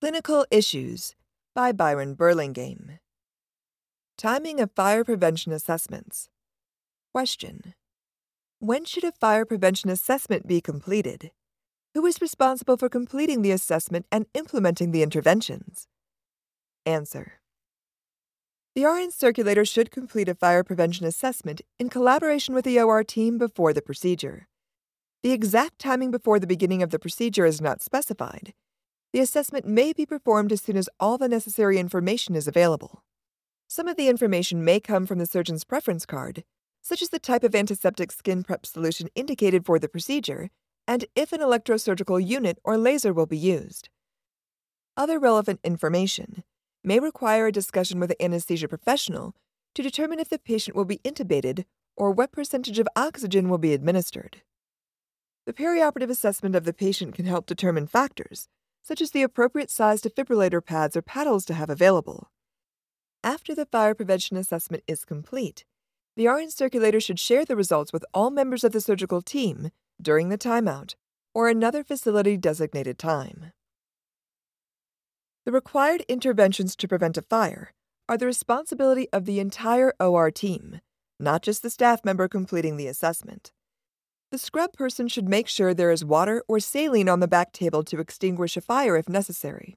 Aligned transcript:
Clinical 0.00 0.46
Issues 0.50 1.14
by 1.54 1.72
Byron 1.72 2.14
Burlingame. 2.14 3.00
Timing 4.16 4.58
of 4.58 4.70
Fire 4.72 5.04
Prevention 5.04 5.52
Assessments. 5.52 6.30
Question 7.12 7.74
When 8.60 8.86
should 8.86 9.04
a 9.04 9.12
fire 9.12 9.44
prevention 9.44 9.90
assessment 9.90 10.46
be 10.46 10.62
completed? 10.62 11.32
Who 11.92 12.06
is 12.06 12.22
responsible 12.22 12.78
for 12.78 12.88
completing 12.88 13.42
the 13.42 13.50
assessment 13.50 14.06
and 14.10 14.24
implementing 14.32 14.92
the 14.92 15.02
interventions? 15.02 15.86
Answer 16.86 17.34
The 18.74 18.86
RN 18.86 19.10
circulator 19.10 19.66
should 19.66 19.90
complete 19.90 20.30
a 20.30 20.34
fire 20.34 20.64
prevention 20.64 21.04
assessment 21.04 21.60
in 21.78 21.90
collaboration 21.90 22.54
with 22.54 22.64
the 22.64 22.80
OR 22.80 23.04
team 23.04 23.36
before 23.36 23.74
the 23.74 23.82
procedure. 23.82 24.48
The 25.22 25.32
exact 25.32 25.78
timing 25.78 26.10
before 26.10 26.38
the 26.38 26.46
beginning 26.46 26.82
of 26.82 26.88
the 26.88 26.98
procedure 26.98 27.44
is 27.44 27.60
not 27.60 27.82
specified. 27.82 28.54
The 29.12 29.20
assessment 29.20 29.66
may 29.66 29.92
be 29.92 30.06
performed 30.06 30.52
as 30.52 30.60
soon 30.62 30.76
as 30.76 30.88
all 31.00 31.18
the 31.18 31.28
necessary 31.28 31.78
information 31.78 32.36
is 32.36 32.46
available. 32.46 33.02
Some 33.66 33.88
of 33.88 33.96
the 33.96 34.08
information 34.08 34.64
may 34.64 34.78
come 34.78 35.04
from 35.04 35.18
the 35.18 35.26
surgeon's 35.26 35.64
preference 35.64 36.06
card, 36.06 36.44
such 36.80 37.02
as 37.02 37.08
the 37.08 37.18
type 37.18 37.42
of 37.42 37.54
antiseptic 37.54 38.12
skin 38.12 38.44
prep 38.44 38.64
solution 38.64 39.08
indicated 39.14 39.66
for 39.66 39.78
the 39.78 39.88
procedure 39.88 40.48
and 40.86 41.04
if 41.14 41.32
an 41.32 41.40
electrosurgical 41.40 42.24
unit 42.24 42.58
or 42.64 42.78
laser 42.78 43.12
will 43.12 43.26
be 43.26 43.38
used. 43.38 43.88
Other 44.96 45.18
relevant 45.18 45.60
information 45.64 46.44
may 46.82 47.00
require 47.00 47.46
a 47.46 47.52
discussion 47.52 48.00
with 48.00 48.10
the 48.10 48.22
anesthesia 48.22 48.68
professional 48.68 49.34
to 49.74 49.82
determine 49.82 50.20
if 50.20 50.28
the 50.28 50.38
patient 50.38 50.76
will 50.76 50.84
be 50.84 50.98
intubated 50.98 51.64
or 51.96 52.10
what 52.10 52.32
percentage 52.32 52.78
of 52.78 52.88
oxygen 52.96 53.48
will 53.48 53.58
be 53.58 53.72
administered. 53.72 54.42
The 55.46 55.52
perioperative 55.52 56.10
assessment 56.10 56.54
of 56.54 56.64
the 56.64 56.72
patient 56.72 57.14
can 57.14 57.26
help 57.26 57.46
determine 57.46 57.86
factors, 57.86 58.48
such 58.82 59.00
as 59.00 59.10
the 59.10 59.22
appropriate 59.22 59.70
size 59.70 60.02
defibrillator 60.02 60.64
pads 60.64 60.96
or 60.96 61.02
paddles 61.02 61.44
to 61.46 61.54
have 61.54 61.70
available. 61.70 62.30
After 63.22 63.54
the 63.54 63.66
fire 63.66 63.94
prevention 63.94 64.36
assessment 64.36 64.82
is 64.86 65.04
complete, 65.04 65.64
the 66.16 66.26
RN 66.26 66.50
circulator 66.50 67.00
should 67.00 67.20
share 67.20 67.44
the 67.44 67.56
results 67.56 67.92
with 67.92 68.04
all 68.12 68.30
members 68.30 68.64
of 68.64 68.72
the 68.72 68.80
surgical 68.80 69.22
team 69.22 69.70
during 70.00 70.28
the 70.28 70.38
timeout 70.38 70.94
or 71.34 71.48
another 71.48 71.84
facility 71.84 72.36
designated 72.36 72.98
time. 72.98 73.52
The 75.44 75.52
required 75.52 76.04
interventions 76.08 76.76
to 76.76 76.88
prevent 76.88 77.16
a 77.16 77.22
fire 77.22 77.72
are 78.08 78.18
the 78.18 78.26
responsibility 78.26 79.08
of 79.12 79.24
the 79.24 79.40
entire 79.40 79.94
OR 80.00 80.30
team, 80.30 80.80
not 81.18 81.42
just 81.42 81.62
the 81.62 81.70
staff 81.70 82.04
member 82.04 82.28
completing 82.28 82.76
the 82.76 82.88
assessment. 82.88 83.52
The 84.30 84.38
scrub 84.38 84.72
person 84.74 85.08
should 85.08 85.28
make 85.28 85.48
sure 85.48 85.74
there 85.74 85.90
is 85.90 86.04
water 86.04 86.44
or 86.46 86.60
saline 86.60 87.08
on 87.08 87.18
the 87.18 87.26
back 87.26 87.52
table 87.52 87.82
to 87.82 87.98
extinguish 87.98 88.56
a 88.56 88.60
fire 88.60 88.96
if 88.96 89.08
necessary. 89.08 89.76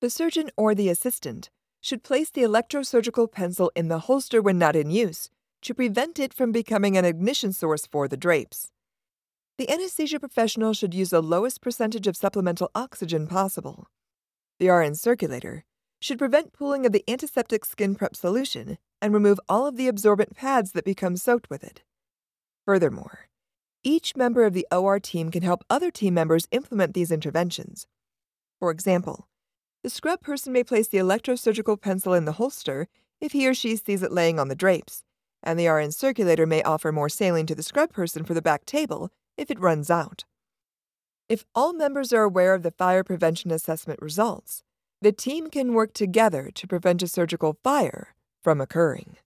The 0.00 0.10
surgeon 0.10 0.50
or 0.56 0.74
the 0.74 0.88
assistant 0.88 1.48
should 1.80 2.02
place 2.02 2.28
the 2.28 2.42
electrosurgical 2.42 3.30
pencil 3.30 3.70
in 3.76 3.86
the 3.86 4.00
holster 4.00 4.42
when 4.42 4.58
not 4.58 4.74
in 4.74 4.90
use 4.90 5.30
to 5.62 5.74
prevent 5.74 6.18
it 6.18 6.34
from 6.34 6.50
becoming 6.50 6.96
an 6.96 7.04
ignition 7.04 7.52
source 7.52 7.86
for 7.86 8.08
the 8.08 8.16
drapes. 8.16 8.72
The 9.58 9.70
anesthesia 9.70 10.18
professional 10.18 10.72
should 10.72 10.92
use 10.92 11.10
the 11.10 11.22
lowest 11.22 11.60
percentage 11.60 12.08
of 12.08 12.16
supplemental 12.16 12.72
oxygen 12.74 13.28
possible. 13.28 13.86
The 14.58 14.70
RN 14.70 14.96
circulator 14.96 15.64
should 16.00 16.18
prevent 16.18 16.52
pooling 16.52 16.84
of 16.84 16.90
the 16.90 17.04
antiseptic 17.08 17.64
skin 17.64 17.94
prep 17.94 18.16
solution 18.16 18.78
and 19.00 19.14
remove 19.14 19.38
all 19.48 19.68
of 19.68 19.76
the 19.76 19.86
absorbent 19.86 20.34
pads 20.34 20.72
that 20.72 20.84
become 20.84 21.16
soaked 21.16 21.48
with 21.48 21.62
it. 21.62 21.82
Furthermore, 22.64 23.27
each 23.84 24.16
member 24.16 24.44
of 24.44 24.54
the 24.54 24.66
OR 24.72 24.98
team 24.98 25.30
can 25.30 25.42
help 25.42 25.64
other 25.70 25.90
team 25.90 26.14
members 26.14 26.48
implement 26.50 26.94
these 26.94 27.12
interventions. 27.12 27.86
For 28.58 28.70
example, 28.70 29.28
the 29.82 29.90
scrub 29.90 30.20
person 30.20 30.52
may 30.52 30.64
place 30.64 30.88
the 30.88 30.98
electrosurgical 30.98 31.80
pencil 31.80 32.12
in 32.12 32.24
the 32.24 32.32
holster 32.32 32.88
if 33.20 33.32
he 33.32 33.46
or 33.48 33.54
she 33.54 33.76
sees 33.76 34.02
it 34.02 34.12
laying 34.12 34.38
on 34.38 34.48
the 34.48 34.54
drapes, 34.54 35.04
and 35.42 35.58
the 35.58 35.68
RN 35.68 35.92
circulator 35.92 36.46
may 36.46 36.62
offer 36.62 36.92
more 36.92 37.08
saline 37.08 37.46
to 37.46 37.54
the 37.54 37.62
scrub 37.62 37.92
person 37.92 38.24
for 38.24 38.34
the 38.34 38.42
back 38.42 38.64
table 38.64 39.10
if 39.36 39.50
it 39.50 39.60
runs 39.60 39.90
out. 39.90 40.24
If 41.28 41.44
all 41.54 41.72
members 41.72 42.12
are 42.12 42.22
aware 42.22 42.54
of 42.54 42.62
the 42.62 42.70
fire 42.70 43.04
prevention 43.04 43.50
assessment 43.50 44.00
results, 44.02 44.62
the 45.00 45.12
team 45.12 45.48
can 45.50 45.74
work 45.74 45.92
together 45.92 46.50
to 46.54 46.66
prevent 46.66 47.02
a 47.02 47.08
surgical 47.08 47.58
fire 47.62 48.14
from 48.42 48.60
occurring. 48.60 49.16